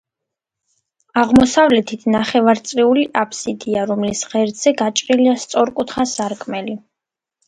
[1.23, 6.75] აღმოსავლეთით ნახევარწრიული აბსიდია, რომლის ღერძზე გაჭრილია სწორკუთხა სარკმელი.